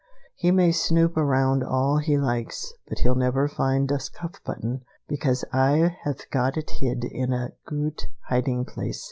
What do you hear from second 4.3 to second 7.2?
button, because Ay have got it hid